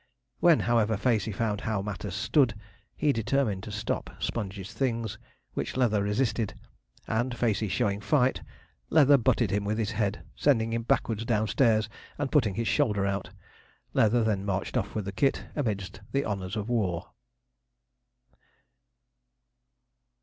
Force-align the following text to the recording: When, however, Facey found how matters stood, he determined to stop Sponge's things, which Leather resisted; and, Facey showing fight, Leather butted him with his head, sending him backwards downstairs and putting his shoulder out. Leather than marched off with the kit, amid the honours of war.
When, 0.39 0.61
however, 0.61 0.97
Facey 0.97 1.31
found 1.31 1.61
how 1.61 1.83
matters 1.83 2.15
stood, 2.15 2.55
he 2.95 3.13
determined 3.13 3.61
to 3.61 3.71
stop 3.71 4.09
Sponge's 4.17 4.73
things, 4.73 5.19
which 5.53 5.77
Leather 5.77 6.01
resisted; 6.01 6.55
and, 7.07 7.37
Facey 7.37 7.67
showing 7.67 8.01
fight, 8.01 8.41
Leather 8.89 9.19
butted 9.19 9.51
him 9.51 9.63
with 9.63 9.77
his 9.77 9.91
head, 9.91 10.25
sending 10.35 10.73
him 10.73 10.81
backwards 10.81 11.23
downstairs 11.23 11.87
and 12.17 12.31
putting 12.31 12.55
his 12.55 12.67
shoulder 12.67 13.05
out. 13.05 13.29
Leather 13.93 14.23
than 14.23 14.43
marched 14.43 14.75
off 14.75 14.95
with 14.95 15.05
the 15.05 15.11
kit, 15.11 15.45
amid 15.55 15.99
the 16.11 16.25
honours 16.25 16.55
of 16.55 16.67
war. 16.67 17.11